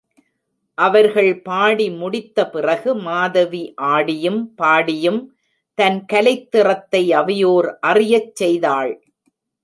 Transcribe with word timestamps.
அவர்கள் 0.77 1.41
பாடி 1.41 1.89
முடித்த 1.91 2.49
பிறகு 2.49 2.95
மாதவி 2.99 3.61
ஆடியும், 3.89 4.55
பாடியும் 4.55 5.19
தன் 5.77 6.05
கலைத் 6.05 6.51
திறத்தை 6.51 7.11
அவையோர் 7.11 7.69
அறியச் 7.81 8.35
செய்தாள். 8.35 8.91